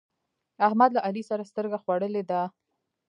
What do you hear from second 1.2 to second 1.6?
سره